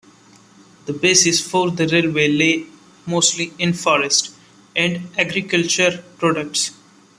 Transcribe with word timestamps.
The 0.87 0.93
basis 0.93 1.39
for 1.47 1.69
the 1.69 1.87
railway 1.87 2.27
lay 2.27 2.65
mostly 3.05 3.53
in 3.59 3.73
forest 3.73 4.31
and 4.75 5.07
agriculture 5.15 6.03
products. 6.17 6.71